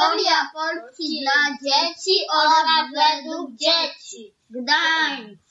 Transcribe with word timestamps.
Historia 0.00 0.50
Polski 0.54 1.20
dla 1.22 1.56
dzieci 1.62 2.14
oraz 2.34 2.90
według 2.94 3.50
dzieci. 3.50 4.34
Gdańsk. 4.50 5.42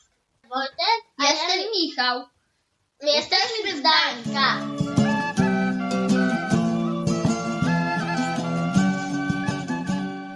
Wojtek, 0.49 1.01
a 1.17 1.23
Jestem 1.23 1.59
ja- 1.59 1.65
Michał. 1.71 2.25
Jesteśmy 3.01 3.77
z 3.77 3.79
Gdańska. 3.79 4.57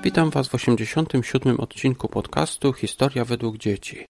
Witam 0.04 0.30
Was 0.30 0.48
w 0.48 0.56
87. 0.56 1.60
odcinku 1.60 2.08
podcastu 2.08 2.74
Historia 2.74 3.26
według 3.26 3.58
dzieci. 3.58 4.06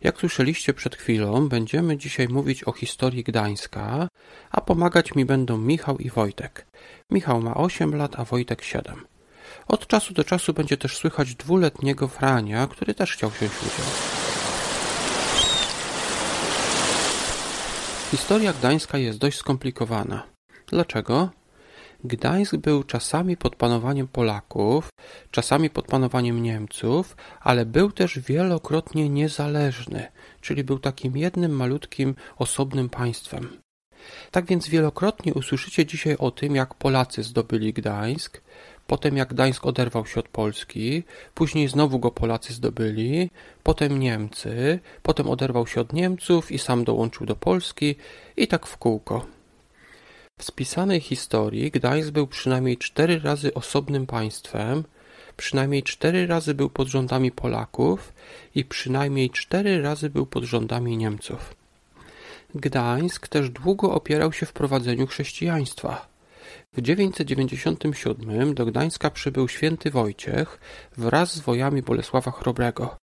Jak 0.00 0.18
słyszeliście 0.18 0.74
przed 0.74 0.96
chwilą, 0.96 1.48
będziemy 1.48 1.96
dzisiaj 1.96 2.28
mówić 2.28 2.64
o 2.64 2.72
historii 2.72 3.24
Gdańska, 3.24 4.08
a 4.50 4.60
pomagać 4.60 5.14
mi 5.14 5.24
będą 5.24 5.58
Michał 5.58 5.98
i 5.98 6.10
Wojtek. 6.10 6.66
Michał 7.10 7.40
ma 7.40 7.54
8 7.54 7.94
lat, 7.94 8.20
a 8.20 8.24
Wojtek 8.24 8.62
7. 8.62 9.06
Od 9.68 9.86
czasu 9.86 10.14
do 10.14 10.24
czasu 10.24 10.52
będzie 10.52 10.76
też 10.76 10.96
słychać 10.96 11.34
dwuletniego 11.34 12.08
Frania, 12.08 12.66
który 12.66 12.94
też 12.94 13.12
chciał 13.12 13.30
wziąć 13.30 13.52
udział. 13.52 13.86
Historia 18.10 18.52
Gdańska 18.52 18.98
jest 18.98 19.18
dość 19.18 19.38
skomplikowana. 19.38 20.22
Dlaczego? 20.66 21.30
Gdańsk 22.04 22.56
był 22.56 22.84
czasami 22.84 23.36
pod 23.36 23.56
panowaniem 23.56 24.08
Polaków, 24.08 24.88
czasami 25.30 25.70
pod 25.70 25.86
panowaniem 25.86 26.42
Niemców, 26.42 27.16
ale 27.40 27.66
był 27.66 27.92
też 27.92 28.18
wielokrotnie 28.18 29.08
niezależny, 29.08 30.06
czyli 30.40 30.64
był 30.64 30.78
takim 30.78 31.16
jednym 31.16 31.52
malutkim, 31.52 32.14
osobnym 32.36 32.88
państwem. 32.88 33.48
Tak 34.30 34.46
więc 34.46 34.68
wielokrotnie 34.68 35.34
usłyszycie 35.34 35.86
dzisiaj 35.86 36.16
o 36.18 36.30
tym, 36.30 36.56
jak 36.56 36.74
Polacy 36.74 37.22
zdobyli 37.22 37.72
Gdańsk, 37.72 38.40
potem 38.88 39.16
jak 39.16 39.28
Gdańsk 39.28 39.66
oderwał 39.66 40.06
się 40.06 40.20
od 40.20 40.28
Polski, 40.28 41.02
później 41.34 41.68
znowu 41.68 41.98
go 41.98 42.10
Polacy 42.10 42.52
zdobyli, 42.52 43.30
potem 43.62 44.00
Niemcy, 44.00 44.78
potem 45.02 45.30
oderwał 45.30 45.66
się 45.66 45.80
od 45.80 45.92
Niemców 45.92 46.52
i 46.52 46.58
sam 46.58 46.84
dołączył 46.84 47.26
do 47.26 47.36
Polski 47.36 47.96
i 48.36 48.48
tak 48.48 48.66
w 48.66 48.76
kółko. 48.76 49.26
W 50.38 50.44
spisanej 50.44 51.00
historii 51.00 51.70
Gdańsk 51.70 52.10
był 52.10 52.26
przynajmniej 52.26 52.76
cztery 52.76 53.20
razy 53.20 53.54
osobnym 53.54 54.06
państwem, 54.06 54.84
przynajmniej 55.36 55.82
cztery 55.82 56.26
razy 56.26 56.54
był 56.54 56.70
pod 56.70 56.88
rządami 56.88 57.30
Polaków 57.32 58.12
i 58.54 58.64
przynajmniej 58.64 59.30
cztery 59.30 59.82
razy 59.82 60.10
był 60.10 60.26
pod 60.26 60.44
rządami 60.44 60.96
Niemców. 60.96 61.54
Gdańsk 62.54 63.28
też 63.28 63.50
długo 63.50 63.94
opierał 63.94 64.32
się 64.32 64.46
w 64.46 64.52
prowadzeniu 64.52 65.06
chrześcijaństwa. 65.06 66.17
W 66.72 66.80
997 66.80 68.54
do 68.54 68.66
Gdańska 68.66 69.10
przybył 69.10 69.48
święty 69.48 69.90
Wojciech 69.90 70.60
wraz 70.96 71.34
z 71.34 71.40
wojami 71.40 71.82
Bolesława 71.82 72.30
Chrobrego. 72.30 72.96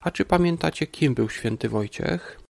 A 0.00 0.10
czy 0.10 0.24
pamiętacie, 0.24 0.86
kim 0.86 1.14
był 1.14 1.30
święty 1.30 1.68
Wojciech? 1.68 2.40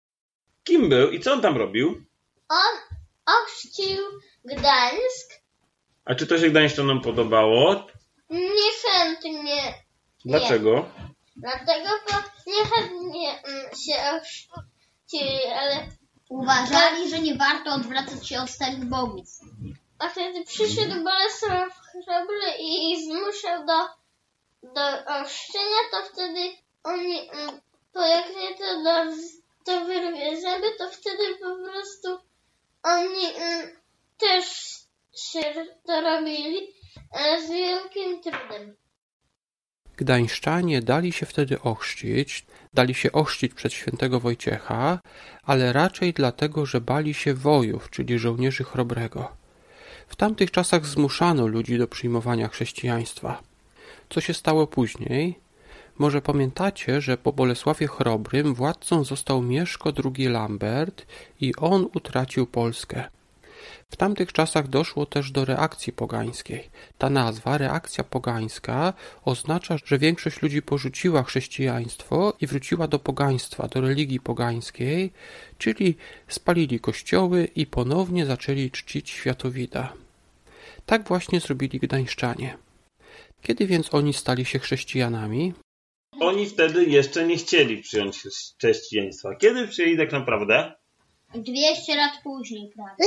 Kim 0.65 0.89
był 0.89 1.11
i 1.11 1.21
co 1.21 1.33
on 1.33 1.41
tam 1.41 1.57
robił? 1.57 2.05
On 2.49 2.99
ochrzcił 3.43 4.03
Gdańsk 4.45 5.31
A 6.05 6.15
czy 6.15 6.27
to 6.27 6.39
się 6.39 6.51
Gdańszczanom 6.51 7.01
podobało? 7.01 7.87
niechętnie. 8.31 9.75
Dlaczego? 10.25 10.89
Dlatego, 11.37 11.89
bo 12.11 12.17
niechętnie 12.53 13.31
mm, 13.31 13.67
się 13.75 13.95
ochrzcili, 14.17 15.45
ale 15.57 15.87
Uważali, 16.29 17.11
że 17.11 17.21
nie 17.21 17.35
warto 17.35 17.75
odwracać 17.75 18.29
się 18.29 18.41
od 18.41 18.51
starych 18.51 18.85
bogów. 18.85 19.29
A 19.99 20.09
wtedy 20.09 20.45
przyszedł 20.45 21.05
Bolesław 21.05 21.81
Chrobry 21.81 22.51
i 22.61 23.05
zmuszał 23.05 23.67
do, 23.67 23.89
do 24.75 25.05
ochrzczenia, 25.21 25.81
to 25.91 25.97
wtedy 26.13 26.41
oni, 26.85 27.31
mm, 27.31 27.61
to 27.93 28.07
jak 28.07 28.27
nie 28.37 28.55
to, 28.55 28.83
do, 28.83 29.13
to 29.65 29.85
wyrwie 29.85 30.41
zęby, 30.41 30.67
to 30.79 30.91
wtedy 30.91 31.35
po 31.35 31.71
prostu 31.71 32.19
oni 32.83 33.27
mm, 33.37 33.71
też 34.19 34.47
się 35.17 35.43
to 35.87 36.01
robili, 36.01 36.75
ale 37.11 37.43
z 37.43 37.51
wielkim 37.51 38.23
trudem. 38.23 38.77
Gdańszczanie 39.97 40.83
dali 40.83 41.13
się 41.13 41.27
wtedy 41.27 41.61
ochrzcić, 41.61 42.47
dali 42.75 42.95
się 42.95 43.13
ochrzcić 43.13 43.55
przez 43.55 43.73
świętego 43.73 44.21
Wojciecha, 44.21 44.99
ale 45.43 45.73
raczej 45.73 46.13
dlatego, 46.13 46.67
że 46.67 46.81
bali 46.81 47.15
się 47.15 47.35
wojów, 47.35 47.91
czyli 47.91 48.19
żołnierzy 48.19 48.65
chrobrego. 48.65 49.46
W 50.09 50.17
tamtych 50.17 50.51
czasach 50.51 50.87
zmuszano 50.87 51.47
ludzi 51.47 51.79
do 51.79 51.89
przyjmowania 51.89 52.49
chrześcijaństwa. 52.49 53.43
Co 54.09 54.21
się 54.21 54.35
stało 54.35 54.67
później? 54.67 55.39
Może 55.99 56.23
pamiętacie, 56.23 57.01
że 57.01 57.19
po 57.19 57.33
Bolesławie 57.33 57.87
Chrobrym 57.87 58.55
władcą 58.55 59.05
został 59.05 59.43
Mieszko 59.43 59.93
II 60.17 60.29
Lambert 60.29 61.07
i 61.41 61.57
on 61.57 61.89
utracił 61.95 62.47
Polskę. 62.47 63.05
W 63.91 63.97
tamtych 63.97 64.33
czasach 64.33 64.69
doszło 64.69 65.07
też 65.07 65.31
do 65.31 65.45
reakcji 65.45 65.93
pogańskiej. 65.93 66.71
Ta 66.99 67.11
nazwa, 67.11 67.59
reakcja 67.59 68.05
pogańska, 68.05 68.93
oznacza, 69.25 69.77
że 69.85 69.99
większość 69.99 70.43
ludzi 70.43 70.63
porzuciła 70.63 71.23
chrześcijaństwo 71.23 72.37
i 72.41 72.47
wróciła 72.47 72.89
do 72.89 72.99
pogaństwa, 72.99 73.69
do 73.69 73.81
religii 73.81 74.21
pogańskiej, 74.21 75.13
czyli 75.59 75.97
spalili 76.29 76.81
kościoły 76.81 77.49
i 77.57 77.67
ponownie 77.67 78.27
zaczęli 78.27 78.71
czcić 78.71 79.11
światowida. 79.11 79.93
Tak 80.87 81.09
właśnie 81.09 81.41
zrobili 81.41 81.79
gdańszczanie. 81.79 82.59
Kiedy 83.43 83.67
więc 83.67 83.95
oni 83.95 84.13
stali 84.13 84.45
się 84.45 84.59
chrześcijanami? 84.59 85.55
Oni 86.21 86.47
wtedy 86.47 86.85
jeszcze 86.85 87.27
nie 87.27 87.37
chcieli 87.37 87.83
przyjąć 87.83 88.23
chrześcijaństwa. 88.59 89.35
Kiedy 89.35 89.69
przyjęli 89.69 89.97
tak 89.97 90.13
naprawdę? 90.13 90.73
200 91.35 91.97
lat 91.97 92.13
później, 92.23 92.71
prawda? 92.77 93.05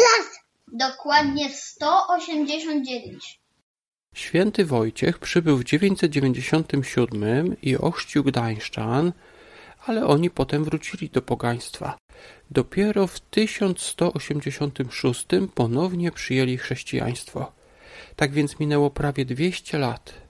Dokładnie 0.74 1.50
189. 1.50 3.40
Święty 4.16 4.66
Wojciech 4.66 5.20
przybył 5.20 5.58
w 5.58 5.64
997 5.64 7.56
i 7.62 7.78
ochrzcił 7.78 8.24
Gdańszczan, 8.24 9.14
ale 9.86 10.06
oni 10.06 10.30
potem 10.30 10.64
wrócili 10.64 11.10
do 11.10 11.22
pogaństwa. 11.22 11.98
Dopiero 12.52 13.08
w 13.08 13.20
1186 13.20 15.28
ponownie 15.56 16.12
przyjęli 16.12 16.58
chrześcijaństwo. 16.58 17.52
Tak 18.16 18.32
więc 18.32 18.60
minęło 18.60 18.90
prawie 18.90 19.26
200 19.26 19.78
lat. 19.78 20.29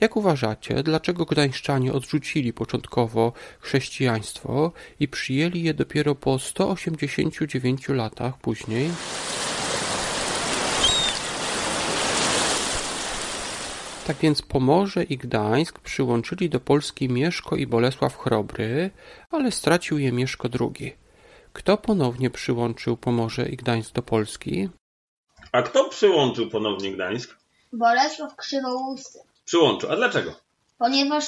Jak 0.00 0.16
uważacie, 0.16 0.82
dlaczego 0.82 1.24
Gdańszczanie 1.24 1.92
odrzucili 1.92 2.52
początkowo 2.52 3.32
chrześcijaństwo 3.60 4.72
i 5.00 5.08
przyjęli 5.08 5.62
je 5.62 5.74
dopiero 5.74 6.14
po 6.14 6.38
189 6.38 7.88
latach 7.88 8.38
później? 8.38 8.90
Tak 14.06 14.16
więc 14.16 14.42
Pomorze 14.42 15.02
i 15.02 15.18
Gdańsk 15.18 15.78
przyłączyli 15.78 16.50
do 16.50 16.60
Polski 16.60 17.08
Mieszko 17.08 17.56
i 17.56 17.66
Bolesław 17.66 18.18
Chrobry, 18.18 18.90
ale 19.30 19.52
stracił 19.52 19.98
je 19.98 20.12
Mieszko 20.12 20.48
II. 20.60 20.96
Kto 21.52 21.76
ponownie 21.76 22.30
przyłączył 22.30 22.96
Pomorze 22.96 23.48
i 23.48 23.56
Gdańsk 23.56 23.94
do 23.94 24.02
Polski? 24.02 24.68
A 25.52 25.62
kto 25.62 25.88
przyłączył 25.88 26.50
ponownie 26.50 26.92
Gdańsk? 26.92 27.36
Bolesław 27.72 28.36
Krzywousty. 28.36 29.29
Przyłączył. 29.50 29.92
A 29.92 29.96
dlaczego? 29.96 30.34
Ponieważ 30.78 31.24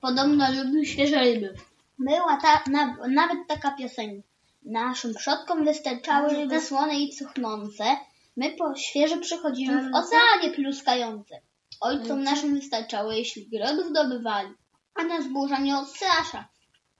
podobno 0.00 0.46
lubił 0.52 0.84
świeże 0.84 1.20
ryby. 1.20 1.54
Była 1.98 2.36
ta, 2.42 2.62
na, 2.70 2.96
nawet 3.08 3.38
taka 3.48 3.70
piosenka. 3.70 4.28
Naszym 4.62 5.14
przodkom 5.14 5.64
wystarczały 5.64 6.28
ryby 6.28 6.60
słone 6.60 7.00
i 7.00 7.10
cuchnące. 7.10 7.96
My 8.36 8.50
po 8.50 8.74
świeże 8.76 9.16
przychodzimy 9.16 9.90
w 9.90 9.94
oceanie 9.94 10.50
pluskające. 10.54 11.40
Ojcom 11.80 12.22
naszym 12.22 12.54
wystarczało, 12.54 13.12
jeśli 13.12 13.48
grodów 13.48 13.92
dobywali. 13.92 14.50
A 14.94 15.04
nas 15.04 15.26
burza 15.28 15.58
nie 15.58 15.78
odstrasza. 15.78 16.48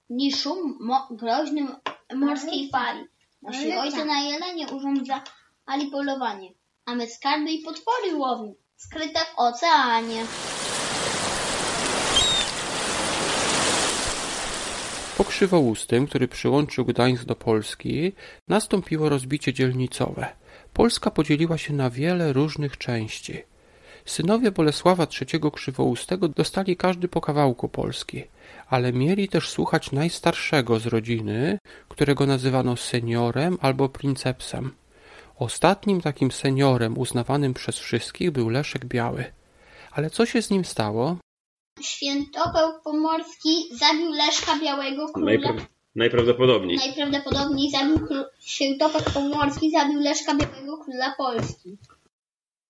Ni 0.09 0.33
szum 0.33 0.77
mo- 0.81 1.07
groźny 1.11 1.67
morskiej 2.15 2.69
fali. 2.69 3.05
Nasi 3.41 3.73
ojcy 3.73 4.05
na 4.05 4.21
jelenie 4.21 4.67
urządzali 4.67 5.91
polowanie, 5.91 6.49
a 6.85 6.95
my 6.95 7.07
skarby 7.07 7.51
i 7.51 7.59
potwory 7.63 8.15
łowimy, 8.15 8.55
skryte 8.77 9.19
w 9.19 9.39
oceanie. 9.39 10.25
Po 15.21 15.25
Krzywoustym, 15.25 16.07
który 16.07 16.27
przyłączył 16.27 16.85
Gdańsk 16.85 17.25
do 17.25 17.35
Polski, 17.35 18.13
nastąpiło 18.47 19.09
rozbicie 19.09 19.53
dzielnicowe. 19.53 20.27
Polska 20.73 21.11
podzieliła 21.11 21.57
się 21.57 21.73
na 21.73 21.89
wiele 21.89 22.33
różnych 22.33 22.77
części. 22.77 23.43
Synowie 24.05 24.51
Bolesława 24.51 25.07
III 25.21 25.51
Krzywoustego 25.53 26.27
dostali 26.27 26.77
każdy 26.77 27.07
po 27.07 27.21
kawałku 27.21 27.69
Polski, 27.69 28.23
ale 28.67 28.93
mieli 28.93 29.29
też 29.29 29.49
słuchać 29.49 29.91
najstarszego 29.91 30.79
z 30.79 30.85
rodziny, 30.85 31.57
którego 31.89 32.25
nazywano 32.25 32.77
seniorem 32.77 33.57
albo 33.61 33.89
princepsem. 33.89 34.71
Ostatnim 35.35 36.01
takim 36.01 36.31
seniorem 36.31 36.97
uznawanym 36.97 37.53
przez 37.53 37.77
wszystkich 37.77 38.31
był 38.31 38.49
Leszek 38.49 38.85
Biały. 38.85 39.25
Ale 39.91 40.09
co 40.09 40.25
się 40.25 40.41
z 40.41 40.49
nim 40.49 40.65
stało? 40.65 41.17
Świętopełk 41.79 42.81
Pomorski 42.83 43.69
zabił 43.79 44.11
Leszka 44.11 44.59
Białego 44.59 45.07
Króla. 45.13 45.31
Najpra- 45.31 45.65
najprawdopodobniej. 45.95 46.77
Najprawdopodobniej 46.77 47.71
zabił 47.71 47.97
kró- 47.97 48.25
Świętopełk 48.39 49.09
Pomorski 49.13 49.71
zabił 49.71 49.99
Leszka 49.99 50.35
Białego 50.35 50.77
Króla 50.77 51.13
Polski. 51.17 51.77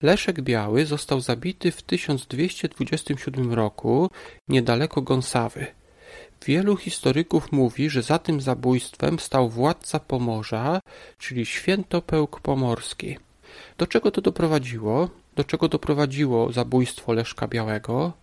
Leszek 0.04 0.42
Biały 0.42 0.86
został 0.86 1.22
zabity 1.22 1.72
w 1.72 1.82
1227 1.82 3.54
roku 3.54 4.10
niedaleko 4.48 5.02
Gąsawy. 5.02 5.68
Wielu 6.46 6.78
historyków 6.78 7.52
mówi, 7.52 7.90
że 7.90 8.02
za 8.02 8.20
tym 8.20 8.42
zabójstwem 8.42 9.20
stał 9.20 9.50
władca 9.50 10.00
Pomorza, 10.00 10.80
czyli 11.18 11.46
Świętopełk 11.46 12.40
Pomorski. 12.40 13.18
Do 13.78 13.88
czego 13.88 14.12
to 14.12 14.22
doprowadziło? 14.22 15.10
Do 15.36 15.44
czego 15.44 15.68
doprowadziło 15.68 16.52
zabójstwo 16.52 17.14
Leszka 17.14 17.48
Białego? 17.48 18.14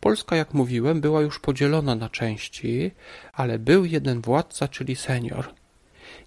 Polska, 0.00 0.36
jak 0.36 0.54
mówiłem, 0.54 1.00
była 1.00 1.20
już 1.20 1.38
podzielona 1.38 1.94
na 1.94 2.08
części, 2.08 2.90
ale 3.32 3.58
był 3.58 3.84
jeden 3.84 4.20
władca, 4.20 4.68
czyli 4.68 4.96
senior. 4.96 5.54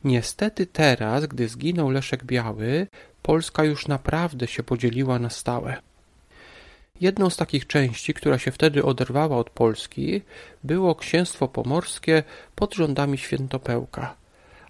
Niestety 0.04 0.66
teraz, 0.66 1.26
gdy 1.26 1.48
zginął 1.48 1.90
Leszek 1.90 2.24
Biały, 2.24 2.88
Polska 3.22 3.64
już 3.64 3.88
naprawdę 3.88 4.48
się 4.48 4.64
podzieliła 4.64 5.20
na 5.20 5.30
stałe. 5.30 5.82
Jedną 7.02 7.30
z 7.30 7.38
takich 7.38 7.68
części, 7.68 8.14
która 8.14 8.38
się 8.38 8.52
wtedy 8.52 8.84
oderwała 8.84 9.38
od 9.38 9.50
Polski, 9.50 10.22
było 10.64 10.96
księstwo 10.96 11.48
pomorskie 11.48 12.24
pod 12.56 12.76
rządami 12.76 13.18
Świętopełka, 13.18 14.16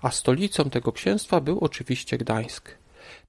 a 0.02 0.12
stolicą 0.12 0.70
tego 0.70 0.92
księstwa 0.92 1.42
był 1.42 1.60
oczywiście 1.60 2.18
Gdańsk. 2.18 2.72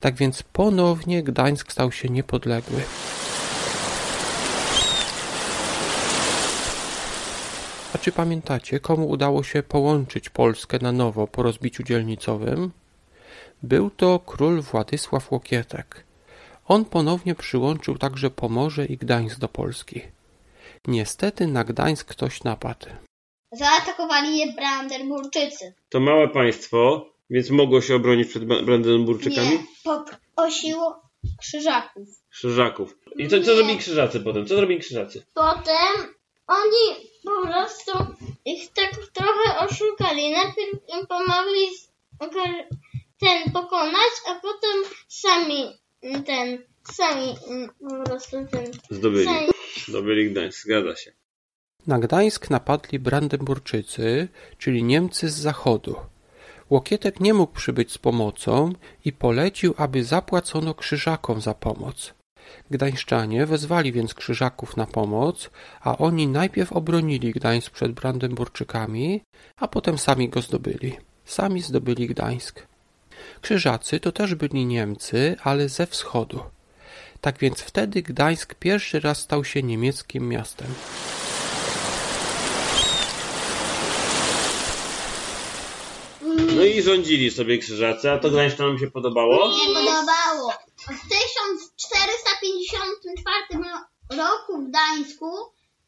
Tak 0.00 0.14
więc 0.14 0.42
ponownie 0.42 1.22
Gdańsk 1.22 1.72
stał 1.72 1.92
się 1.92 2.08
niepodległy. 2.08 2.82
A 7.94 7.98
czy 7.98 8.12
pamiętacie, 8.12 8.80
komu 8.80 9.08
udało 9.08 9.42
się 9.42 9.62
połączyć 9.62 10.28
Polskę 10.30 10.78
na 10.78 10.92
nowo 10.92 11.26
po 11.26 11.42
rozbiciu 11.42 11.82
dzielnicowym? 11.82 12.70
Był 13.62 13.90
to 13.90 14.20
król 14.26 14.62
Władysław 14.62 15.32
Łokietek. 15.32 16.04
On 16.68 16.84
ponownie 16.84 17.34
przyłączył 17.34 17.98
także 17.98 18.30
Pomorze 18.30 18.84
i 18.86 18.96
Gdańsk 18.96 19.38
do 19.38 19.48
Polski. 19.48 20.00
Niestety 20.86 21.46
na 21.46 21.64
Gdańsk 21.64 22.08
ktoś 22.08 22.44
napadł. 22.44 22.86
Zaatakowali 23.52 24.38
je 24.38 24.52
Brandenburczycy. 24.52 25.74
To 25.88 26.00
małe 26.00 26.28
państwo, 26.28 27.06
więc 27.30 27.50
mogło 27.50 27.80
się 27.80 27.94
obronić 27.96 28.28
przed 28.28 28.44
Bra- 28.44 28.64
Brandenburczykami? 28.64 29.50
Nie, 29.50 29.58
poprosiło 29.84 31.02
krzyżaków. 31.40 32.08
Krzyżaków. 32.30 32.98
I 33.16 33.28
co, 33.28 33.40
co 33.40 33.54
zrobili 33.56 33.78
krzyżacy 33.78 34.20
potem? 34.20 34.46
Co 34.46 34.56
zrobili 34.56 34.80
krzyżacy? 34.80 35.22
Potem 35.34 36.14
oni 36.46 37.08
po 37.24 37.46
prostu 37.46 37.92
ich 38.44 38.72
tak 38.72 38.90
trochę 39.12 39.58
oszukali. 39.58 40.30
Najpierw 40.30 40.72
im 40.88 41.06
pomogli 41.06 41.66
ten 43.20 43.52
pokonać, 43.52 44.12
a 44.28 44.34
potem 44.34 44.82
sami 45.08 45.80
ten, 46.26 46.58
sami 46.92 47.34
po 47.80 48.04
prostu 48.04 48.36
ten, 48.50 48.72
Zdobyli. 48.90 49.24
sami 49.24 49.48
Zdobyli 49.88 50.30
Gdańsk, 50.30 50.64
zgadza 50.64 50.96
się. 50.96 51.12
Na 51.86 51.98
Gdańsk 51.98 52.50
napadli 52.50 52.98
Brandenburczycy, 52.98 54.28
czyli 54.58 54.84
Niemcy 54.84 55.28
z 55.28 55.34
zachodu. 55.34 55.96
Łokietek 56.70 57.20
nie 57.20 57.34
mógł 57.34 57.52
przybyć 57.52 57.92
z 57.92 57.98
pomocą 57.98 58.72
i 59.04 59.12
polecił, 59.12 59.74
aby 59.76 60.04
zapłacono 60.04 60.74
krzyżakom 60.74 61.40
za 61.40 61.54
pomoc. 61.54 62.14
Gdańszczanie 62.70 63.46
wezwali 63.46 63.92
więc 63.92 64.14
krzyżaków 64.14 64.76
na 64.76 64.86
pomoc, 64.86 65.50
a 65.80 65.98
oni 65.98 66.28
najpierw 66.28 66.72
obronili 66.72 67.32
Gdańsk 67.32 67.70
przed 67.70 67.92
Brandenburczykami, 67.92 69.22
a 69.56 69.68
potem 69.68 69.98
sami 69.98 70.28
go 70.28 70.42
zdobyli. 70.42 70.96
Sami 71.24 71.62
zdobyli 71.62 72.06
Gdańsk. 72.06 72.66
Krzyżacy 73.40 74.00
to 74.00 74.12
też 74.12 74.34
byli 74.34 74.66
Niemcy, 74.66 75.36
ale 75.42 75.68
ze 75.68 75.86
wschodu. 75.86 76.40
Tak 77.20 77.38
więc 77.38 77.60
wtedy 77.60 78.02
Gdańsk 78.02 78.54
pierwszy 78.54 79.00
raz 79.00 79.18
stał 79.18 79.44
się 79.44 79.62
niemieckim 79.62 80.28
miastem. 80.28 80.68
No 86.56 86.64
i 86.64 86.82
rządzili 86.82 87.30
sobie 87.30 87.58
krzyżacy, 87.58 88.10
a 88.10 88.18
to 88.18 88.30
Gdańszczanom 88.30 88.78
się 88.78 88.90
podobało? 88.90 89.52
Nie 89.52 89.66
podobało. 89.74 90.52
W 90.78 91.08
1454 91.08 93.64
ro- 93.64 93.84
roku 94.18 94.62
w 94.62 94.68
Gdańsku 94.68 95.26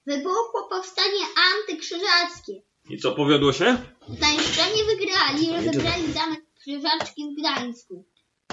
wybuchło 0.07 0.69
powstanie 0.71 1.25
antykrzyżackie. 1.55 2.63
I 2.91 2.99
co, 2.99 3.13
powiodło 3.13 3.53
się? 3.53 3.77
Gdańszczanie 4.09 4.85
wygrali, 4.85 5.53
rozebrali 5.67 6.13
zamek 6.13 6.41
krzyżaczki 6.61 7.23
w 7.31 7.35
Gdańsku. 7.41 8.05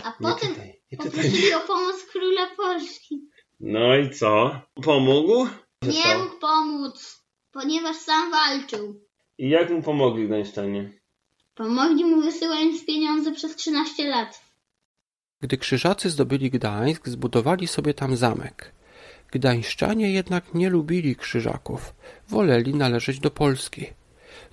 A 0.04 0.12
potem 0.24 0.56
poprosili 0.98 1.54
o 1.54 1.60
pomoc 1.60 2.04
króla 2.12 2.48
Polski. 2.58 3.22
No 3.60 3.96
i 3.98 4.10
co? 4.10 4.62
Pomógł? 4.84 5.48
Nie 5.82 6.18
mógł 6.18 6.40
pomóc, 6.40 7.22
ponieważ 7.52 7.96
sam 7.98 8.32
walczył. 8.32 9.02
I 9.38 9.50
jak 9.50 9.70
mu 9.70 9.82
pomogli 9.84 10.28
Gdańszczanie? 10.28 11.01
Pomogli 11.62 12.06
mu 12.06 12.22
wysyłając 12.22 12.86
pieniądze 12.86 13.32
przez 13.32 13.56
13 13.56 14.08
lat. 14.08 14.42
Gdy 15.42 15.58
krzyżacy 15.58 16.10
zdobyli 16.10 16.50
Gdańsk, 16.50 17.10
zbudowali 17.10 17.68
sobie 17.68 17.94
tam 17.94 18.16
zamek. 18.18 18.72
Gdańszczanie 19.32 20.12
jednak 20.12 20.54
nie 20.54 20.70
lubili 20.70 21.16
krzyżaków, 21.16 21.94
woleli 22.30 22.76
należeć 22.76 23.20
do 23.20 23.32
Polski. 23.32 23.86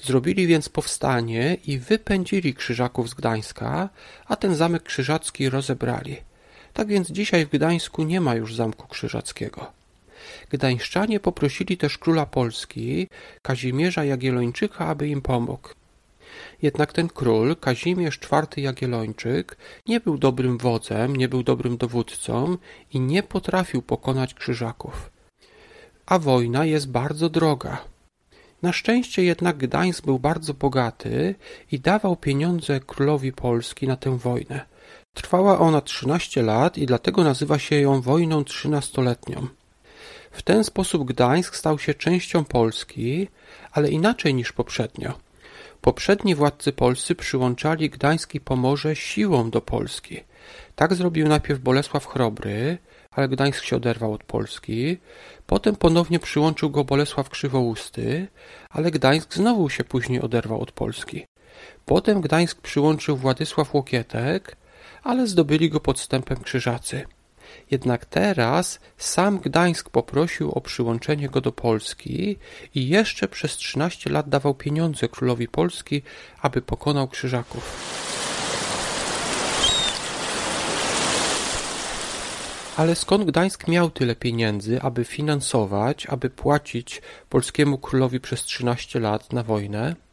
Zrobili 0.00 0.46
więc 0.46 0.68
powstanie 0.68 1.56
i 1.66 1.78
wypędzili 1.78 2.54
krzyżaków 2.54 3.08
z 3.08 3.14
Gdańska, 3.14 3.88
a 4.26 4.36
ten 4.36 4.54
zamek 4.54 4.82
krzyżacki 4.82 5.50
rozebrali. 5.50 6.16
Tak 6.72 6.88
więc 6.88 7.10
dzisiaj 7.10 7.46
w 7.46 7.50
Gdańsku 7.50 8.02
nie 8.02 8.20
ma 8.20 8.34
już 8.34 8.54
zamku 8.54 8.88
krzyżackiego. 8.88 9.72
Gdańszczanie 10.50 11.20
poprosili 11.20 11.76
też 11.76 11.98
króla 11.98 12.26
Polski, 12.26 13.08
Kazimierza 13.42 14.04
Jagiellończyka, 14.04 14.86
aby 14.86 15.08
im 15.08 15.22
pomógł. 15.22 15.68
Jednak 16.62 16.92
ten 16.92 17.08
król, 17.08 17.56
Kazimierz 17.56 18.20
IV 18.32 18.62
Jagiellończyk, 18.62 19.56
nie 19.86 20.00
był 20.00 20.18
dobrym 20.18 20.58
wodzem, 20.58 21.16
nie 21.16 21.28
był 21.28 21.42
dobrym 21.42 21.76
dowódcą 21.76 22.56
i 22.92 23.00
nie 23.00 23.22
potrafił 23.22 23.82
pokonać 23.82 24.34
krzyżaków. 24.34 25.10
A 26.06 26.18
wojna 26.18 26.64
jest 26.64 26.90
bardzo 26.90 27.28
droga. 27.28 27.84
Na 28.62 28.72
szczęście 28.72 29.24
jednak 29.24 29.56
Gdańsk 29.56 30.04
był 30.04 30.18
bardzo 30.18 30.54
bogaty 30.54 31.34
i 31.72 31.80
dawał 31.80 32.16
pieniądze 32.16 32.80
królowi 32.80 33.32
Polski 33.32 33.88
na 33.88 33.96
tę 33.96 34.18
wojnę. 34.18 34.60
Trwała 35.14 35.58
ona 35.58 35.80
13 35.80 36.42
lat 36.42 36.78
i 36.78 36.86
dlatego 36.86 37.24
nazywa 37.24 37.58
się 37.58 37.80
ją 37.80 38.00
wojną 38.00 38.44
trzynastoletnią. 38.44 39.46
W 40.30 40.42
ten 40.42 40.64
sposób 40.64 41.08
Gdańsk 41.08 41.56
stał 41.56 41.78
się 41.78 41.94
częścią 41.94 42.44
Polski, 42.44 43.28
ale 43.72 43.90
inaczej 43.90 44.34
niż 44.34 44.52
poprzednio. 44.52 45.27
Poprzedni 45.80 46.34
władcy 46.34 46.72
polscy 46.72 47.14
przyłączali 47.14 47.90
Gdańsk 47.90 48.34
i 48.34 48.40
Pomorze 48.40 48.96
siłą 48.96 49.50
do 49.50 49.60
Polski. 49.60 50.20
Tak 50.76 50.94
zrobił 50.94 51.28
najpierw 51.28 51.60
Bolesław 51.60 52.06
Chrobry, 52.06 52.78
ale 53.10 53.28
Gdańsk 53.28 53.64
się 53.64 53.76
oderwał 53.76 54.12
od 54.12 54.24
Polski. 54.24 54.98
Potem 55.46 55.76
ponownie 55.76 56.18
przyłączył 56.18 56.70
go 56.70 56.84
Bolesław 56.84 57.28
Krzywousty, 57.28 58.26
ale 58.70 58.90
Gdańsk 58.90 59.34
znowu 59.34 59.68
się 59.68 59.84
później 59.84 60.20
oderwał 60.20 60.60
od 60.60 60.72
Polski. 60.72 61.26
Potem 61.84 62.20
Gdańsk 62.20 62.60
przyłączył 62.60 63.16
Władysław 63.16 63.74
Łokietek, 63.74 64.56
ale 65.02 65.26
zdobyli 65.26 65.70
go 65.70 65.80
podstępem 65.80 66.36
krzyżacy. 66.36 67.06
Jednak 67.70 68.06
teraz 68.06 68.80
sam 68.96 69.38
Gdańsk 69.38 69.90
poprosił 69.90 70.50
o 70.50 70.60
przyłączenie 70.60 71.28
go 71.28 71.40
do 71.40 71.52
Polski 71.52 72.36
i 72.74 72.88
jeszcze 72.88 73.28
przez 73.28 73.56
13 73.56 74.10
lat 74.10 74.28
dawał 74.28 74.54
pieniądze 74.54 75.08
królowi 75.08 75.48
Polski, 75.48 76.02
aby 76.42 76.62
pokonał 76.62 77.08
krzyżaków. 77.08 77.98
Ale 82.76 82.94
skąd 82.94 83.24
Gdańsk 83.24 83.68
miał 83.68 83.90
tyle 83.90 84.16
pieniędzy, 84.16 84.82
aby 84.82 85.04
finansować, 85.04 86.06
aby 86.06 86.30
płacić 86.30 87.02
polskiemu 87.28 87.78
królowi 87.78 88.20
przez 88.20 88.42
13 88.42 89.00
lat 89.00 89.32
na 89.32 89.42
wojnę? 89.42 90.07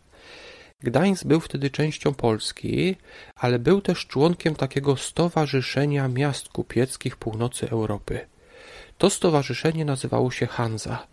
Gdańsk 0.85 1.25
był 1.25 1.39
wtedy 1.39 1.69
częścią 1.69 2.13
Polski, 2.13 2.95
ale 3.35 3.59
był 3.59 3.81
też 3.81 4.07
członkiem 4.07 4.55
takiego 4.55 4.97
Stowarzyszenia 4.97 6.07
Miast 6.07 6.49
Kupieckich 6.49 7.17
Północy 7.17 7.69
Europy. 7.69 8.19
To 8.97 9.09
stowarzyszenie 9.09 9.85
nazywało 9.85 10.31
się 10.31 10.47
Hanza. 10.47 11.07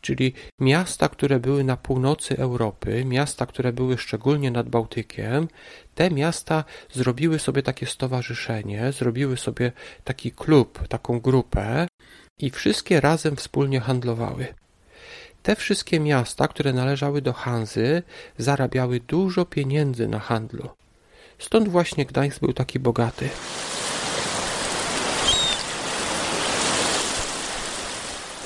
czyli 0.00 0.32
miasta, 0.58 1.08
które 1.08 1.40
były 1.40 1.64
na 1.64 1.76
północy 1.76 2.38
Europy, 2.38 3.04
miasta, 3.04 3.46
które 3.46 3.72
były 3.72 3.98
szczególnie 3.98 4.50
nad 4.50 4.68
Bałtykiem, 4.68 5.48
te 5.94 6.10
miasta 6.10 6.64
zrobiły 6.92 7.38
sobie 7.38 7.62
takie 7.62 7.86
stowarzyszenie, 7.86 8.92
zrobiły 8.92 9.36
sobie 9.36 9.72
taki 10.04 10.32
klub, 10.32 10.88
taką 10.88 11.20
grupę 11.20 11.86
i 12.38 12.50
wszystkie 12.50 13.00
razem 13.00 13.36
wspólnie 13.36 13.80
handlowały. 13.80 14.46
Te 15.42 15.56
wszystkie 15.56 16.00
miasta, 16.00 16.48
które 16.48 16.72
należały 16.72 17.22
do 17.22 17.32
Hanzy, 17.32 18.02
zarabiały 18.38 19.00
dużo 19.00 19.44
pieniędzy 19.44 20.08
na 20.08 20.18
handlu. 20.18 20.68
Stąd 21.38 21.68
właśnie 21.68 22.06
Gdańsk 22.06 22.40
był 22.40 22.52
taki 22.52 22.78
bogaty. 22.78 23.28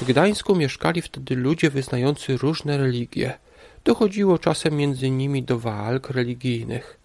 W 0.01 0.05
Gdańsku 0.05 0.57
mieszkali 0.57 1.03
wtedy 1.03 1.37
ludzie 1.37 1.71
wyznający 1.71 2.37
różne 2.37 2.79
religie. 2.79 3.39
Dochodziło 3.85 4.39
czasem 4.39 4.77
między 4.77 5.11
nimi 5.11 5.43
do 5.43 5.59
walk 5.59 6.11
religijnych. 6.11 7.01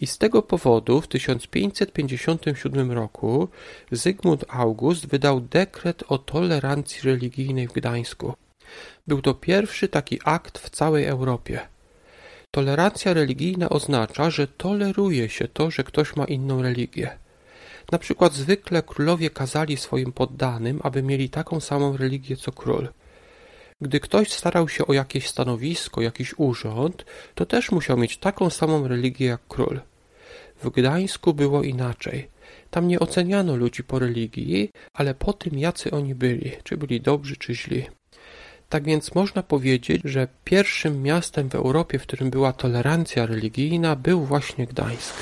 I 0.00 0.06
z 0.06 0.18
tego 0.18 0.42
powodu 0.42 1.00
w 1.00 1.08
1557 1.08 2.92
roku 2.92 3.48
Zygmunt 3.92 4.44
August 4.48 5.06
wydał 5.06 5.40
dekret 5.40 6.02
o 6.08 6.18
tolerancji 6.18 7.10
religijnej 7.10 7.68
w 7.68 7.72
Gdańsku. 7.72 8.34
Był 9.06 9.22
to 9.22 9.34
pierwszy 9.34 9.88
taki 9.88 10.20
akt 10.24 10.58
w 10.58 10.70
całej 10.70 11.04
Europie. 11.04 11.60
Tolerancja 12.50 13.12
religijna 13.12 13.68
oznacza, 13.68 14.30
że 14.30 14.46
toleruje 14.46 15.28
się 15.28 15.48
to, 15.48 15.70
że 15.70 15.84
ktoś 15.84 16.16
ma 16.16 16.24
inną 16.24 16.62
religię. 16.62 17.18
Na 17.92 17.98
przykład 17.98 18.34
zwykle 18.34 18.82
królowie 18.82 19.30
kazali 19.30 19.76
swoim 19.76 20.12
poddanym, 20.12 20.80
aby 20.82 21.02
mieli 21.02 21.30
taką 21.30 21.60
samą 21.60 21.96
religię 21.96 22.36
co 22.36 22.52
król. 22.52 22.88
Gdy 23.80 24.00
ktoś 24.00 24.32
starał 24.32 24.68
się 24.68 24.86
o 24.86 24.92
jakieś 24.92 25.28
stanowisko, 25.28 26.00
jakiś 26.00 26.34
urząd, 26.36 27.04
to 27.34 27.46
też 27.46 27.70
musiał 27.70 27.96
mieć 27.96 28.18
taką 28.18 28.50
samą 28.50 28.88
religię 28.88 29.26
jak 29.26 29.40
król. 29.48 29.80
W 30.62 30.70
Gdańsku 30.70 31.34
było 31.34 31.62
inaczej. 31.62 32.28
Tam 32.70 32.88
nie 32.88 33.00
oceniano 33.00 33.56
ludzi 33.56 33.84
po 33.84 33.98
religii, 33.98 34.70
ale 34.94 35.14
po 35.14 35.32
tym, 35.32 35.58
jacy 35.58 35.90
oni 35.90 36.14
byli, 36.14 36.52
czy 36.64 36.76
byli 36.76 37.00
dobrzy, 37.00 37.36
czy 37.36 37.54
źli. 37.54 37.86
Tak 38.68 38.84
więc 38.84 39.14
można 39.14 39.42
powiedzieć, 39.42 40.02
że 40.04 40.28
pierwszym 40.44 41.02
miastem 41.02 41.48
w 41.48 41.54
Europie, 41.54 41.98
w 41.98 42.02
którym 42.02 42.30
była 42.30 42.52
tolerancja 42.52 43.26
religijna, 43.26 43.96
był 43.96 44.24
właśnie 44.24 44.66
Gdańsk. 44.66 45.14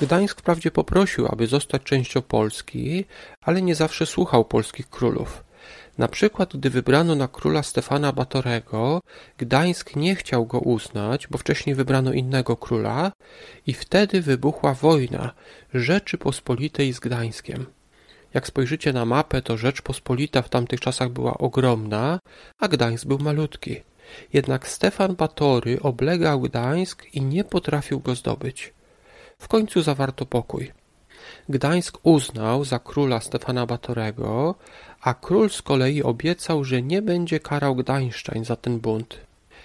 Gdańsk 0.00 0.40
wprawdzie 0.40 0.70
poprosił, 0.70 1.26
aby 1.26 1.46
zostać 1.46 1.82
częścią 1.82 2.22
Polski, 2.22 3.04
ale 3.42 3.62
nie 3.62 3.74
zawsze 3.74 4.06
słuchał 4.06 4.44
polskich 4.44 4.90
królów. 4.90 5.44
Na 5.98 6.08
przykład, 6.08 6.56
gdy 6.56 6.70
wybrano 6.70 7.14
na 7.14 7.28
króla 7.28 7.62
Stefana 7.62 8.12
Batorego, 8.12 9.00
Gdańsk 9.38 9.96
nie 9.96 10.16
chciał 10.16 10.46
go 10.46 10.58
uznać, 10.58 11.28
bo 11.28 11.38
wcześniej 11.38 11.76
wybrano 11.76 12.12
innego 12.12 12.56
króla 12.56 13.12
i 13.66 13.74
wtedy 13.74 14.20
wybuchła 14.20 14.74
wojna 14.74 15.34
Rzeczypospolitej 15.74 16.92
z 16.92 17.00
Gdańskiem. 17.00 17.77
Jak 18.34 18.46
spojrzycie 18.46 18.92
na 18.92 19.04
mapę, 19.04 19.42
to 19.42 19.56
Rzeczpospolita 19.56 20.42
w 20.42 20.48
tamtych 20.48 20.80
czasach 20.80 21.08
była 21.08 21.38
ogromna, 21.38 22.18
a 22.58 22.68
Gdańsk 22.68 23.06
był 23.06 23.18
malutki. 23.18 23.76
Jednak 24.32 24.68
Stefan 24.68 25.16
Batory 25.16 25.78
oblegał 25.82 26.40
Gdańsk 26.40 27.04
i 27.12 27.22
nie 27.22 27.44
potrafił 27.44 28.00
go 28.00 28.14
zdobyć. 28.14 28.72
W 29.38 29.48
końcu 29.48 29.82
zawarto 29.82 30.26
pokój. 30.26 30.72
Gdańsk 31.48 31.98
uznał 32.02 32.64
za 32.64 32.78
króla 32.78 33.20
Stefana 33.20 33.66
Batorego, 33.66 34.54
a 35.00 35.14
król 35.14 35.50
z 35.50 35.62
kolei 35.62 36.02
obiecał, 36.02 36.64
że 36.64 36.82
nie 36.82 37.02
będzie 37.02 37.40
karał 37.40 37.76
Gdańszczań 37.76 38.44
za 38.44 38.56
ten 38.56 38.78
bunt. 38.78 39.20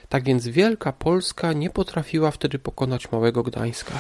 Tak 0.10 0.24
więc 0.24 0.48
Wielka 0.48 0.92
Polska 0.92 1.54
nie 1.54 1.70
potrafiła 1.70 2.32
wtedy 2.32 2.60
pokonać 2.60 3.12
Małego 3.12 3.44
Gdańska. 3.44 3.94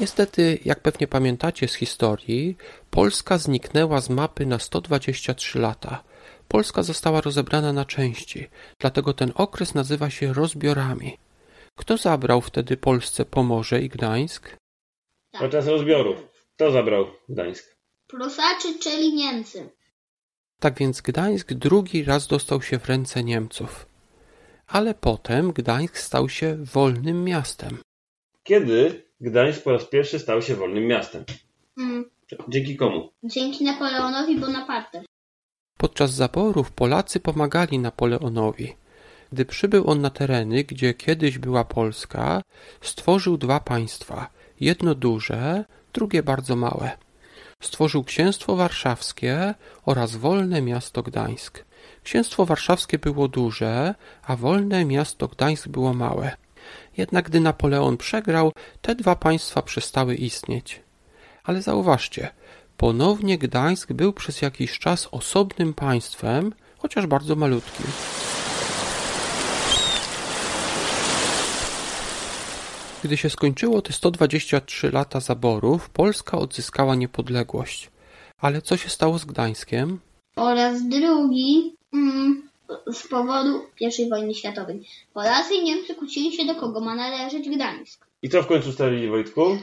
Niestety, 0.00 0.58
jak 0.64 0.80
pewnie 0.80 1.06
pamiętacie 1.06 1.68
z 1.68 1.74
historii, 1.74 2.56
Polska 2.90 3.38
zniknęła 3.38 4.00
z 4.00 4.10
mapy 4.10 4.46
na 4.46 4.58
123 4.58 5.58
lata. 5.58 6.04
Polska 6.48 6.82
została 6.82 7.20
rozebrana 7.20 7.72
na 7.72 7.84
części, 7.84 8.48
dlatego 8.78 9.12
ten 9.12 9.32
okres 9.34 9.74
nazywa 9.74 10.10
się 10.10 10.32
rozbiorami. 10.32 11.18
Kto 11.78 11.96
zabrał 11.96 12.40
wtedy 12.40 12.76
Polsce 12.76 13.24
Pomorze 13.24 13.82
i 13.82 13.88
Gdańsk? 13.88 14.56
Podczas 15.38 15.66
rozbiorów. 15.66 16.28
Kto 16.56 16.70
zabrał 16.70 17.06
Gdańsk? 17.28 17.76
Prusaczy, 18.06 18.78
czyli 18.78 19.14
Niemcy. 19.14 19.70
Tak 20.60 20.78
więc 20.78 21.00
Gdańsk 21.00 21.52
drugi 21.52 22.04
raz 22.04 22.26
dostał 22.26 22.62
się 22.62 22.78
w 22.78 22.88
ręce 22.88 23.24
Niemców. 23.24 23.86
Ale 24.66 24.94
potem 24.94 25.52
Gdańsk 25.52 25.98
stał 25.98 26.28
się 26.28 26.56
wolnym 26.60 27.24
miastem. 27.24 27.78
Kiedy 28.42 29.04
Gdańsk 29.24 29.62
po 29.62 29.72
raz 29.72 29.84
pierwszy 29.84 30.18
stał 30.18 30.42
się 30.42 30.54
wolnym 30.54 30.86
miastem? 30.86 31.24
Mm, 31.78 32.10
Dzięki 32.48 32.76
komu? 32.76 33.10
dzięki 33.24 33.64
Napoleonowi 33.64 34.40
Bonaparte. 34.40 35.02
Podczas 35.78 36.12
zaborów 36.12 36.72
Polacy 36.72 37.20
pomagali 37.20 37.78
Napoleonowi. 37.78 38.74
Gdy 39.32 39.44
przybył 39.44 39.90
on 39.90 40.00
na 40.00 40.10
tereny, 40.10 40.64
gdzie 40.64 40.94
kiedyś 40.94 41.38
była 41.38 41.64
Polska, 41.64 42.42
stworzył 42.80 43.36
dwa 43.36 43.60
państwa, 43.60 44.30
jedno 44.60 44.94
duże, 44.94 45.64
drugie 45.92 46.22
bardzo 46.22 46.56
małe. 46.56 46.90
Stworzył 47.62 48.04
Księstwo 48.04 48.56
Warszawskie 48.56 49.54
oraz 49.86 50.16
wolne 50.16 50.62
miasto 50.62 51.02
Gdańsk. 51.02 51.64
Księstwo 52.02 52.46
Warszawskie 52.46 52.98
było 52.98 53.28
duże, 53.28 53.94
a 54.26 54.36
wolne 54.36 54.84
miasto 54.84 55.28
Gdańsk 55.28 55.68
było 55.68 55.94
małe. 55.94 56.36
Jednak 56.96 57.24
gdy 57.28 57.40
Napoleon 57.40 57.96
przegrał, 57.96 58.52
te 58.82 58.94
dwa 58.94 59.16
państwa 59.16 59.62
przestały 59.62 60.14
istnieć. 60.14 60.80
Ale 61.44 61.62
zauważcie, 61.62 62.30
ponownie 62.76 63.38
Gdańsk 63.38 63.92
był 63.92 64.12
przez 64.12 64.42
jakiś 64.42 64.78
czas 64.78 65.08
osobnym 65.10 65.74
państwem, 65.74 66.52
chociaż 66.78 67.06
bardzo 67.06 67.36
malutkim. 67.36 67.86
Gdy 73.04 73.16
się 73.16 73.30
skończyło 73.30 73.82
te 73.82 73.92
123 73.92 74.90
lata 74.90 75.20
zaborów, 75.20 75.90
Polska 75.90 76.38
odzyskała 76.38 76.94
niepodległość. 76.94 77.90
Ale 78.38 78.62
co 78.62 78.76
się 78.76 78.88
stało 78.88 79.18
z 79.18 79.24
Gdańskiem? 79.24 80.00
Oraz 80.36 80.88
drugi 80.88 81.76
mm, 81.92 82.48
z 82.92 83.08
powodu 83.08 83.66
I 83.80 84.08
wojny 84.10 84.34
światowej. 84.34 84.80
Polacy 85.14 85.54
i 85.54 85.64
Niemcy 85.64 85.94
kłócili 85.94 86.36
się 86.36 86.44
do 86.44 86.54
kogo 86.54 86.80
ma 86.80 86.94
należeć 86.94 87.48
Gdańsk. 87.48 88.06
I 88.22 88.28
co 88.28 88.42
w 88.42 88.46
końcu 88.46 88.68
ustalili, 88.68 89.08
Wojtku? 89.08 89.58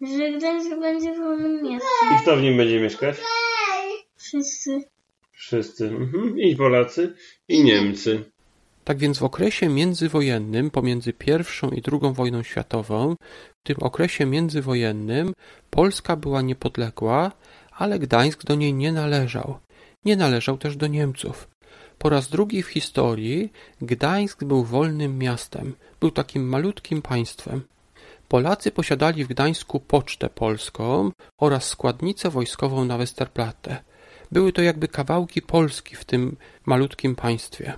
Że 0.00 0.32
Gdańsk 0.32 0.70
będzie 0.80 1.14
wolnym 1.14 1.62
miastem. 1.62 2.16
I 2.16 2.22
kto 2.22 2.36
w 2.36 2.42
nim 2.42 2.56
będzie 2.56 2.80
mieszkać? 2.80 3.16
Wszyscy. 4.16 4.80
Wszyscy. 5.32 5.86
Mhm. 5.86 6.38
I 6.38 6.56
Polacy, 6.56 7.14
i 7.48 7.64
Niemcy. 7.64 8.24
Tak 8.84 8.98
więc 8.98 9.18
w 9.18 9.22
okresie 9.22 9.68
międzywojennym, 9.68 10.70
pomiędzy 10.70 11.12
pierwszą 11.12 11.70
i 11.70 11.82
drugą 11.82 12.12
wojną 12.12 12.42
światową, 12.42 13.16
w 13.64 13.66
tym 13.66 13.76
okresie 13.80 14.26
międzywojennym 14.26 15.32
Polska 15.70 16.16
była 16.16 16.42
niepodległa, 16.42 17.32
ale 17.72 17.98
Gdańsk 17.98 18.44
do 18.44 18.54
niej 18.54 18.74
nie 18.74 18.92
należał. 18.92 19.58
Nie 20.04 20.16
należał 20.16 20.58
też 20.58 20.76
do 20.76 20.86
Niemców. 20.86 21.48
Po 21.98 22.08
raz 22.08 22.28
drugi 22.28 22.62
w 22.62 22.68
historii 22.68 23.52
Gdańsk 23.82 24.44
był 24.44 24.64
wolnym 24.64 25.18
miastem, 25.18 25.74
był 26.00 26.10
takim 26.10 26.48
malutkim 26.48 27.02
państwem. 27.02 27.62
Polacy 28.28 28.70
posiadali 28.70 29.24
w 29.24 29.28
Gdańsku 29.28 29.80
pocztę 29.80 30.30
polską 30.30 31.10
oraz 31.38 31.68
składnicę 31.68 32.30
wojskową 32.30 32.84
na 32.84 32.98
Westerplatte. 32.98 33.76
Były 34.32 34.52
to 34.52 34.62
jakby 34.62 34.88
kawałki 34.88 35.42
Polski 35.42 35.96
w 35.96 36.04
tym 36.04 36.36
malutkim 36.66 37.16
państwie. 37.16 37.76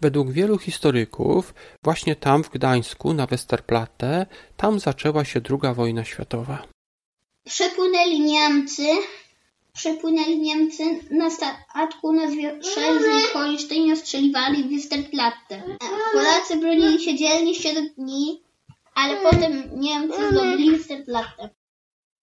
Według 0.00 0.30
wielu 0.30 0.58
historyków, 0.58 1.54
właśnie 1.82 2.16
tam 2.16 2.44
w 2.44 2.50
Gdańsku, 2.50 3.14
na 3.14 3.26
Westerplatte, 3.26 4.26
tam 4.56 4.80
zaczęła 4.80 5.24
się 5.24 5.40
II 5.50 5.74
wojna 5.74 6.04
światowa. 6.04 6.62
Przypłynęli 7.44 8.20
Niemcy, 8.20 8.88
przypłynęli 9.72 10.38
Niemcy 10.38 10.82
na 11.10 11.30
statku 11.30 12.12
na 12.12 12.26
Schleswig-Holstein 12.62 13.86
i 13.86 13.92
ostrzeliwali 13.92 14.64
Westerplatte. 14.64 15.62
Polacy 16.12 16.56
bronili 16.56 17.04
się 17.04 17.16
dzielnie 17.16 17.54
7 17.54 17.88
dni, 17.98 18.42
ale 18.94 19.16
potem 19.16 19.80
Niemcy 19.80 20.30
zdobyli 20.30 20.70
Westerplatte. 20.70 21.48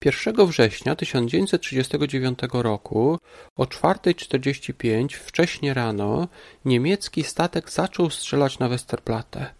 1 0.05 0.45
września 0.45 0.95
1939 0.95 2.39
roku 2.53 3.17
o 3.55 3.63
4.45 3.63 5.13
wcześnie 5.13 5.73
rano 5.73 6.27
niemiecki 6.65 7.23
statek 7.23 7.69
zaczął 7.69 8.09
strzelać 8.09 8.59
na 8.59 8.69
Westerplatte. 8.69 9.53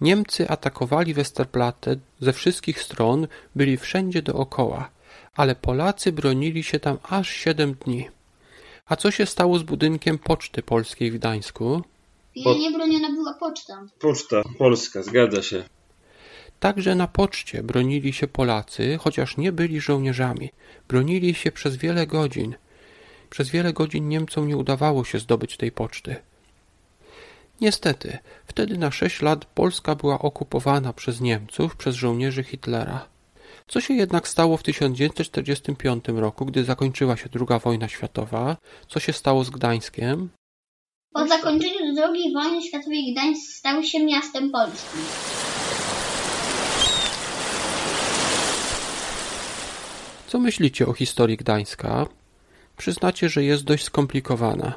Niemcy 0.00 0.48
atakowali 0.48 1.14
Westerplatte 1.14 1.96
ze 2.20 2.32
wszystkich 2.32 2.82
stron, 2.82 3.26
byli 3.54 3.76
wszędzie 3.76 4.22
dookoła, 4.22 4.90
ale 5.36 5.54
Polacy 5.54 6.12
bronili 6.12 6.62
się 6.62 6.80
tam 6.80 6.98
aż 7.02 7.30
siedem 7.30 7.74
dni. 7.74 8.08
A 8.86 8.96
co 8.96 9.10
się 9.10 9.26
stało 9.26 9.58
z 9.58 9.62
budynkiem 9.62 10.18
Poczty 10.18 10.62
Polskiej 10.62 11.10
w 11.10 11.14
Gdańsku? 11.14 11.82
Pilnie 12.34 12.70
broniona 12.70 13.10
była 13.10 13.34
poczta. 13.34 13.86
Poczta 13.98 14.42
Polska, 14.58 15.02
zgadza 15.02 15.42
się. 15.42 15.64
Także 16.60 16.94
na 16.94 17.06
poczcie 17.06 17.62
bronili 17.62 18.12
się 18.12 18.26
Polacy, 18.26 18.98
chociaż 19.00 19.36
nie 19.36 19.52
byli 19.52 19.80
żołnierzami. 19.80 20.50
Bronili 20.88 21.34
się 21.34 21.52
przez 21.52 21.76
wiele 21.76 22.06
godzin. 22.06 22.54
Przez 23.30 23.50
wiele 23.50 23.72
godzin 23.72 24.08
Niemcom 24.08 24.48
nie 24.48 24.56
udawało 24.56 25.04
się 25.04 25.18
zdobyć 25.18 25.56
tej 25.56 25.72
poczty. 25.72 26.16
Niestety, 27.60 28.18
wtedy 28.46 28.78
na 28.78 28.90
sześć 28.90 29.22
lat 29.22 29.44
Polska 29.44 29.94
była 29.94 30.18
okupowana 30.18 30.92
przez 30.92 31.20
Niemców, 31.20 31.76
przez 31.76 31.96
żołnierzy 31.96 32.44
Hitlera. 32.44 33.11
Co 33.68 33.80
się 33.80 33.94
jednak 33.94 34.28
stało 34.28 34.56
w 34.56 34.62
1945 34.62 36.04
roku, 36.08 36.46
gdy 36.46 36.64
zakończyła 36.64 37.16
się 37.16 37.28
II 37.34 37.60
wojna 37.64 37.88
światowa? 37.88 38.56
Co 38.88 39.00
się 39.00 39.12
stało 39.12 39.44
z 39.44 39.50
Gdańskiem? 39.50 40.28
Po 41.14 41.26
zakończeniu 41.26 42.02
II 42.02 42.32
wojny 42.34 42.62
światowej 42.62 43.12
Gdańsk 43.12 43.52
stał 43.52 43.82
się 43.82 44.04
miastem 44.04 44.50
polskim. 44.50 45.00
Co 50.26 50.38
myślicie 50.38 50.86
o 50.86 50.92
historii 50.92 51.36
Gdańska? 51.36 52.06
Przyznacie, 52.76 53.28
że 53.28 53.44
jest 53.44 53.64
dość 53.64 53.84
skomplikowana. 53.84 54.72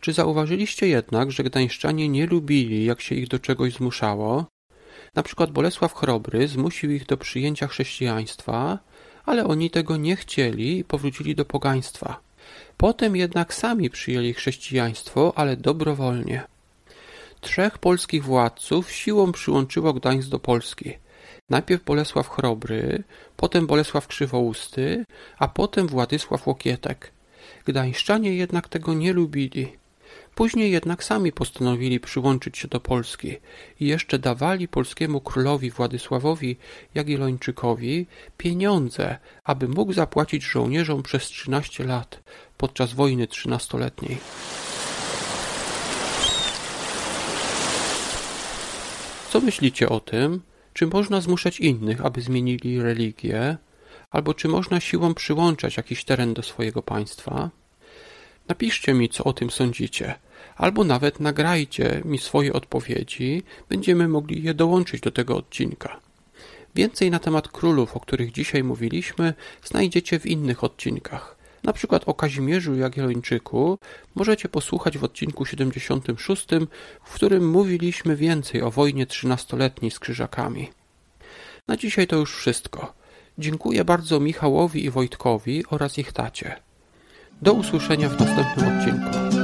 Czy 0.00 0.12
zauważyliście 0.12 0.88
jednak, 0.88 1.30
że 1.30 1.44
gdańszczanie 1.44 2.08
nie 2.08 2.26
lubili, 2.26 2.84
jak 2.84 3.00
się 3.00 3.14
ich 3.14 3.28
do 3.28 3.38
czegoś 3.38 3.72
zmuszało? 3.72 4.46
Na 5.16 5.22
przykład 5.22 5.50
Bolesław 5.50 5.94
Chrobry 5.94 6.48
zmusił 6.48 6.90
ich 6.90 7.06
do 7.06 7.16
przyjęcia 7.16 7.66
chrześcijaństwa, 7.66 8.78
ale 9.24 9.44
oni 9.44 9.70
tego 9.70 9.96
nie 9.96 10.16
chcieli 10.16 10.78
i 10.78 10.84
powrócili 10.84 11.34
do 11.34 11.44
pogaństwa. 11.44 12.20
Potem 12.76 13.16
jednak 13.16 13.54
sami 13.54 13.90
przyjęli 13.90 14.32
chrześcijaństwo, 14.34 15.32
ale 15.36 15.56
dobrowolnie. 15.56 16.42
Trzech 17.40 17.78
polskich 17.78 18.24
władców 18.24 18.92
siłą 18.92 19.32
przyłączyło 19.32 19.92
Gdańsk 19.92 20.28
do 20.28 20.38
Polski. 20.38 20.92
Najpierw 21.50 21.84
Bolesław 21.84 22.28
Chrobry, 22.28 23.04
potem 23.36 23.66
Bolesław 23.66 24.06
Krzywousty, 24.06 25.04
a 25.38 25.48
potem 25.48 25.86
Władysław 25.86 26.46
Łokietek. 26.46 27.12
Gdańszczanie 27.64 28.34
jednak 28.34 28.68
tego 28.68 28.94
nie 28.94 29.12
lubili. 29.12 29.72
Później 30.36 30.70
jednak 30.70 31.04
sami 31.04 31.32
postanowili 31.32 32.00
przyłączyć 32.00 32.58
się 32.58 32.68
do 32.68 32.80
Polski 32.80 33.36
i 33.80 33.86
jeszcze 33.86 34.18
dawali 34.18 34.68
polskiemu 34.68 35.20
królowi 35.20 35.70
Władysławowi 35.70 36.56
Jagiellończykowi 36.94 38.06
pieniądze, 38.36 39.18
aby 39.44 39.68
mógł 39.68 39.92
zapłacić 39.92 40.44
żołnierzom 40.44 41.02
przez 41.02 41.26
trzynaście 41.26 41.84
lat 41.84 42.22
podczas 42.56 42.92
wojny 42.92 43.26
trzynastoletniej. 43.26 44.18
Co 49.30 49.40
myślicie 49.40 49.88
o 49.88 50.00
tym? 50.00 50.42
Czy 50.72 50.86
można 50.86 51.20
zmuszać 51.20 51.60
innych, 51.60 52.04
aby 52.04 52.20
zmienili 52.22 52.82
religię? 52.82 53.56
Albo 54.10 54.34
czy 54.34 54.48
można 54.48 54.80
siłą 54.80 55.14
przyłączać 55.14 55.76
jakiś 55.76 56.04
teren 56.04 56.34
do 56.34 56.42
swojego 56.42 56.82
państwa? 56.82 57.50
Napiszcie 58.48 58.94
mi, 58.94 59.08
co 59.08 59.24
o 59.24 59.32
tym 59.32 59.50
sądzicie, 59.50 60.14
albo 60.56 60.84
nawet 60.84 61.20
nagrajcie 61.20 62.02
mi 62.04 62.18
swoje 62.18 62.52
odpowiedzi, 62.52 63.42
będziemy 63.68 64.08
mogli 64.08 64.42
je 64.42 64.54
dołączyć 64.54 65.00
do 65.00 65.10
tego 65.10 65.36
odcinka. 65.36 66.00
Więcej 66.74 67.10
na 67.10 67.18
temat 67.18 67.48
królów, 67.48 67.96
o 67.96 68.00
których 68.00 68.32
dzisiaj 68.32 68.64
mówiliśmy, 68.64 69.34
znajdziecie 69.64 70.18
w 70.18 70.26
innych 70.26 70.64
odcinkach. 70.64 71.36
Na 71.62 71.72
przykład 71.72 72.02
o 72.06 72.14
Kazimierzu 72.14 72.74
Jagiellończyku 72.74 73.78
możecie 74.14 74.48
posłuchać 74.48 74.98
w 74.98 75.04
odcinku 75.04 75.46
76, 75.46 76.46
w 77.04 77.14
którym 77.14 77.50
mówiliśmy 77.50 78.16
więcej 78.16 78.62
o 78.62 78.70
wojnie 78.70 79.06
trzynastoletniej 79.06 79.90
z 79.90 79.98
krzyżakami. 79.98 80.70
Na 81.68 81.76
dzisiaj 81.76 82.06
to 82.06 82.16
już 82.16 82.36
wszystko. 82.36 82.92
Dziękuję 83.38 83.84
bardzo 83.84 84.20
Michałowi 84.20 84.84
i 84.84 84.90
Wojtkowi 84.90 85.64
oraz 85.70 85.98
ich 85.98 86.12
tacie. 86.12 86.56
Do 87.42 87.52
usłyszenia 87.52 88.08
w 88.08 88.20
następnym 88.20 88.78
odcinku. 88.78 89.35